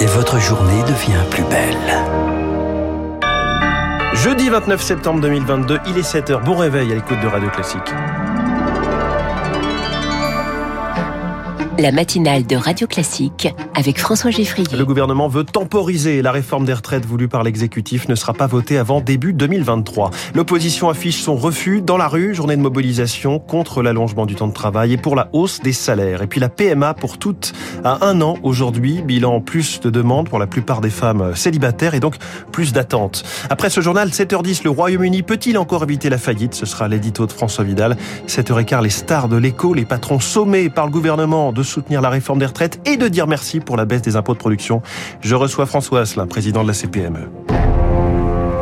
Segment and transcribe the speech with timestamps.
[0.00, 1.76] Et votre journée devient plus belle.
[4.14, 6.42] Jeudi 29 septembre 2022, il est 7h.
[6.42, 7.92] Bon réveil à l'écoute de Radio Classique.
[11.78, 14.66] La matinale de Radio Classique avec François Geffrier.
[14.74, 16.22] Le gouvernement veut temporiser.
[16.22, 20.10] La réforme des retraites voulue par l'exécutif ne sera pas votée avant début 2023.
[20.34, 24.54] L'opposition affiche son refus dans la rue, journée de mobilisation contre l'allongement du temps de
[24.54, 26.22] travail et pour la hausse des salaires.
[26.22, 27.52] Et puis la PMA pour toutes
[27.84, 29.02] à un an aujourd'hui.
[29.02, 32.16] Bilan plus de demandes pour la plupart des femmes célibataires et donc
[32.52, 33.22] plus d'attentes.
[33.50, 36.54] Après ce journal, 7h10, le Royaume-Uni peut-il encore éviter la faillite?
[36.54, 37.98] Ce sera l'édito de François Vidal.
[38.28, 42.46] 7h15, les stars de l'écho, les patrons sommés par le gouvernement soutenir la réforme des
[42.46, 44.82] retraites et de dire merci pour la baisse des impôts de production.
[45.20, 47.28] Je reçois François Asselin, président de la CPME.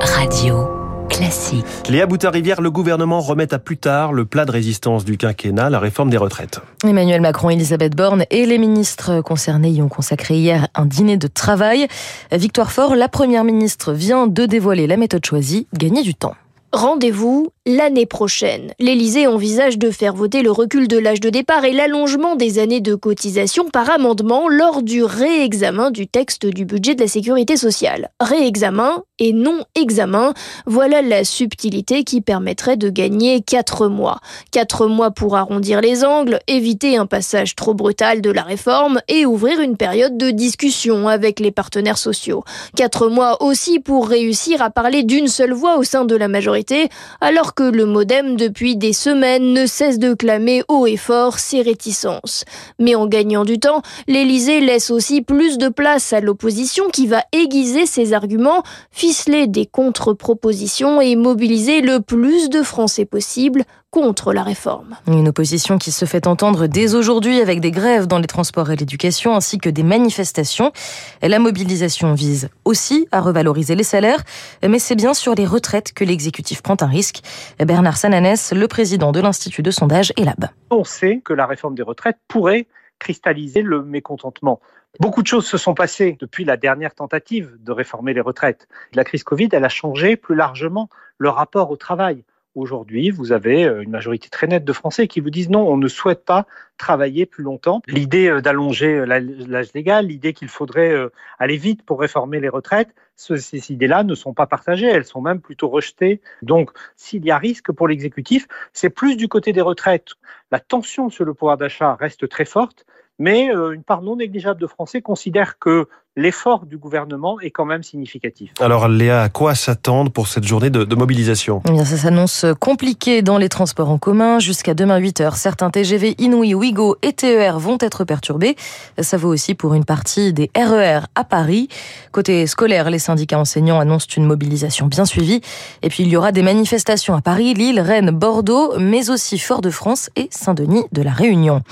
[0.00, 0.68] Radio
[1.08, 1.64] classique.
[1.88, 5.78] Léa Boutin-Rivière, le gouvernement remet à plus tard le plat de résistance du quinquennat, la
[5.78, 6.60] réforme des retraites.
[6.82, 11.26] Emmanuel Macron, Elisabeth Borne et les ministres concernés y ont consacré hier un dîner de
[11.26, 11.86] travail.
[12.32, 16.34] Victoire Fort, la première ministre, vient de dévoiler la méthode choisie, gagner du temps.
[16.74, 18.72] Rendez-vous l'année prochaine.
[18.80, 22.80] L'Élysée envisage de faire voter le recul de l'âge de départ et l'allongement des années
[22.80, 28.10] de cotisation par amendement lors du réexamen du texte du budget de la sécurité sociale.
[28.18, 30.34] Réexamen et non examen,
[30.66, 34.18] voilà la subtilité qui permettrait de gagner 4 mois.
[34.50, 39.24] 4 mois pour arrondir les angles, éviter un passage trop brutal de la réforme et
[39.24, 42.42] ouvrir une période de discussion avec les partenaires sociaux.
[42.76, 46.88] 4 mois aussi pour réussir à parler d'une seule voix au sein de la majorité
[47.20, 51.62] alors que le modem depuis des semaines ne cesse de clamer haut et fort ses
[51.62, 52.44] réticences.
[52.80, 57.22] Mais en gagnant du temps, l'Élysée laisse aussi plus de place à l'opposition qui va
[57.32, 58.64] aiguiser ses arguments,
[59.04, 64.96] ficeler des contre-propositions et mobiliser le plus de Français possible contre la réforme.
[65.06, 68.76] Une opposition qui se fait entendre dès aujourd'hui avec des grèves dans les transports et
[68.76, 70.72] l'éducation ainsi que des manifestations.
[71.20, 74.22] La mobilisation vise aussi à revaloriser les salaires,
[74.66, 77.20] mais c'est bien sur les retraites que l'exécutif prend un risque.
[77.58, 80.46] Bernard Sananès, le président de l'Institut de sondage ELAB.
[80.70, 82.68] On sait que la réforme des retraites pourrait
[83.04, 84.60] cristalliser le mécontentement.
[84.98, 88.66] Beaucoup de choses se sont passées depuis la dernière tentative de réformer les retraites.
[88.94, 90.88] La crise Covid, a changé plus largement
[91.18, 92.24] le rapport au travail.
[92.54, 95.76] Aujourd'hui, vous avez euh, une majorité très nette de Français qui vous disent non, on
[95.76, 96.46] ne souhaite pas
[96.78, 97.82] travailler plus longtemps.
[97.88, 100.94] L'idée euh, d'allonger euh, l'âge légal, l'idée qu'il faudrait
[101.40, 105.40] aller vite pour réformer les retraites, ces idées-là ne sont pas partagées, elles sont même
[105.40, 106.20] plutôt rejetées.
[106.42, 110.10] Donc, s'il y a risque pour l'exécutif, c'est plus du côté des retraites.
[110.52, 112.86] La tension sur le pouvoir d'achat reste très forte,
[113.18, 117.82] mais une part non négligeable de Français considèrent que l'effort du gouvernement est quand même
[117.82, 118.52] significatif.
[118.60, 121.60] Alors Léa, à quoi s'attendre pour cette journée de, de mobilisation?
[121.68, 124.38] Eh bien, Ça s'annonce compliqué dans les transports en commun.
[124.38, 128.54] Jusqu'à demain 8h, certains TGV Inouï, Ouigo et TER vont être perturbés.
[129.00, 131.68] Ça vaut aussi pour une partie des RER à Paris.
[132.12, 135.40] Côté scolaire, les syndicats enseignants annoncent une mobilisation bien suivie.
[135.82, 140.10] Et puis il y aura des manifestations à Paris, Lille, Rennes, Bordeaux, mais aussi Fort-de-France
[140.14, 141.62] et Saint-Denis de la Réunion.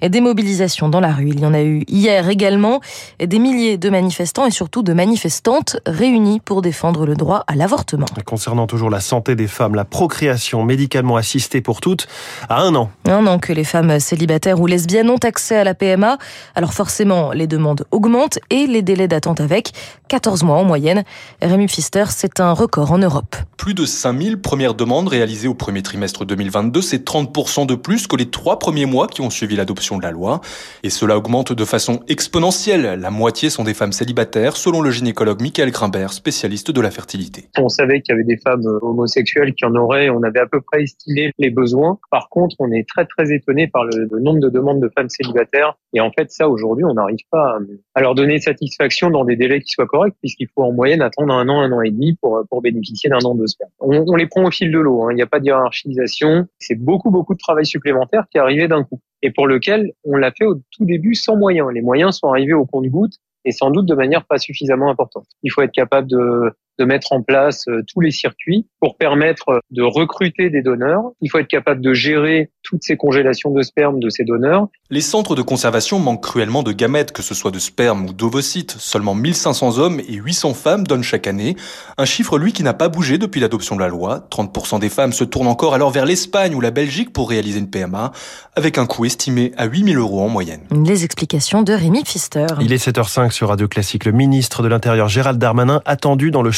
[0.00, 2.80] Et des mobilisations dans la rue, il y en a eu hier également.
[3.20, 7.54] Et des milliers de manifestants et surtout de manifestantes réunis pour défendre le droit à
[7.54, 8.06] l'avortement.
[8.24, 12.06] Concernant toujours la santé des femmes, la procréation médicalement assistée pour toutes
[12.48, 12.90] à un an.
[13.06, 16.18] Un an que les femmes célibataires ou lesbiennes ont accès à la PMA.
[16.54, 19.72] Alors forcément, les demandes augmentent et les délais d'attente avec
[20.08, 21.04] 14 mois en moyenne.
[21.42, 23.36] Rémi Pfister, c'est un record en Europe.
[23.56, 28.16] Plus de 5000 premières demandes réalisées au premier trimestre 2022, c'est 30% de plus que
[28.16, 30.40] les trois premiers mois qui ont suivi l'adoption de la loi.
[30.82, 32.98] Et cela augmente de façon exponentielle.
[33.00, 37.48] La moitié sont des femmes célibataires, selon le gynécologue Michael Grimbert, spécialiste de la fertilité.
[37.58, 40.46] On savait qu'il y avait des femmes euh, homosexuelles qui en auraient, on avait à
[40.46, 41.98] peu près estimé les besoins.
[42.10, 45.76] Par contre, on est très très étonné par le, nombre de demandes de femmes célibataires.
[45.92, 47.58] Et en fait, ça, aujourd'hui, on n'arrive pas
[47.94, 51.34] à, leur donner satisfaction dans des délais qui soient corrects, puisqu'il faut en moyenne attendre
[51.34, 53.70] un an, un an et demi pour, pour bénéficier d'un an de sperme.
[53.80, 55.08] On, on, les prend au fil de l'eau, hein.
[55.10, 56.46] il n'y a pas de hiérarchisation.
[56.58, 60.16] C'est beaucoup, beaucoup de travail supplémentaire qui est arrivé d'un coup et pour lequel on
[60.16, 61.68] l'a fait au tout début sans moyens.
[61.72, 65.26] Les moyens sont arrivés au compte-gouttes et sans doute de manière pas suffisamment importante.
[65.42, 69.60] Il faut être capable de, de mettre en place euh, tous les circuits pour permettre
[69.70, 71.02] de recruter des donneurs.
[71.20, 74.68] Il faut être capable de gérer toutes ces congélations de sperme de ces donneurs.
[74.90, 78.72] Les centres de conservation manquent cruellement de gamètes, que ce soit de sperme ou d'ovocytes.
[78.78, 81.56] Seulement 1500 hommes et 800 femmes donnent chaque année.
[81.98, 84.26] Un chiffre, lui, qui n'a pas bougé depuis l'adoption de la loi.
[84.30, 87.70] 30% des femmes se tournent encore alors vers l'Espagne ou la Belgique pour réaliser une
[87.70, 88.12] PMA,
[88.56, 90.62] avec un coût estimé à 8000 euros en moyenne.
[90.84, 92.46] Les explications de Rémi Pfister.
[92.60, 94.04] Il est 7h05 sur Radio Classique.
[94.04, 96.52] Le ministre de l'Intérieur, Gérald Darmanin, attendu dans le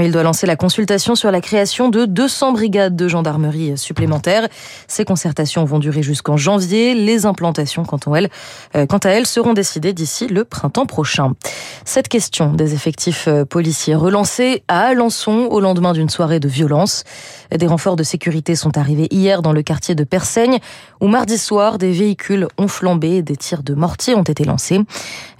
[0.00, 4.48] il doit lancer la consultation sur la création de 200 brigades de gendarmerie supplémentaires.
[4.86, 6.94] Ces concertations vont durer jusqu'en janvier.
[6.94, 8.28] Les implantations, quant à elles,
[8.76, 11.32] euh, à elles seront décidées d'ici le printemps prochain.
[11.84, 17.04] Cette question des effectifs euh, policiers relancée à Alençon au lendemain d'une soirée de violence.
[17.50, 20.58] Des renforts de sécurité sont arrivés hier dans le quartier de Persaigne
[21.00, 24.80] où mardi soir des véhicules ont flambé et des tirs de mortier ont été lancés.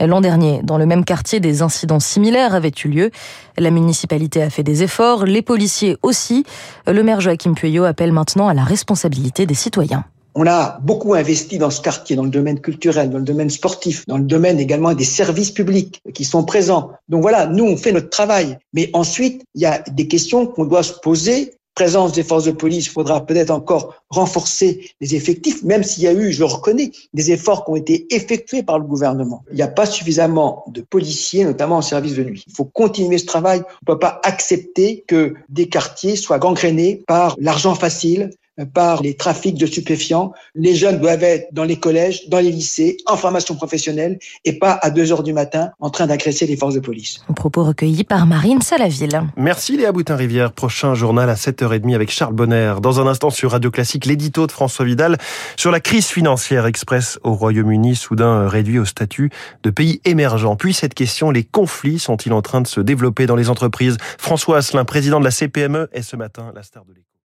[0.01, 3.11] L'an dernier, dans le même quartier, des incidents similaires avaient eu lieu.
[3.59, 6.45] La municipalité a fait des efforts, les policiers aussi.
[6.87, 10.05] Le maire Joachim Pueyo appelle maintenant à la responsabilité des citoyens.
[10.39, 14.05] On a beaucoup investi dans ce quartier, dans le domaine culturel, dans le domaine sportif,
[14.07, 16.91] dans le domaine également des services publics qui sont présents.
[17.09, 18.59] Donc voilà, nous, on fait notre travail.
[18.75, 22.53] Mais ensuite, il y a des questions qu'on doit se poser présence des forces de
[22.53, 26.47] police, il faudra peut-être encore renforcer les effectifs, même s'il y a eu, je le
[26.47, 29.45] reconnais, des efforts qui ont été effectués par le gouvernement.
[29.51, 32.45] Il n'y a pas suffisamment de policiers, notamment en service de nuit.
[32.49, 33.59] Il faut continuer ce travail.
[33.59, 38.31] On ne peut pas accepter que des quartiers soient gangrénés par l'argent facile,
[38.73, 40.33] par les trafics de stupéfiants.
[40.55, 44.79] Les jeunes doivent être dans les collèges, dans les lycées, en formation professionnelle et pas
[44.83, 47.21] à 2 heures du matin en train d'agresser les forces de police.
[47.29, 49.23] Un propos recueilli par Marine Salaville.
[49.37, 50.53] Merci Léa Boutin-Rivière.
[50.53, 52.75] Prochain journal à 7h30 avec Charles Bonner.
[52.81, 55.19] Dans un instant sur Radio Classique, l'édito de François Vidal
[55.57, 59.31] sur la crise financière express au Royaume-Uni, soudain réduit au statut
[59.63, 60.57] de pays émergent.
[60.57, 63.97] Puis cette question, les conflits sont-ils en train de se développer dans les entreprises?
[64.19, 67.16] François Asselin, président de la CPME, est ce matin la star de l'écho.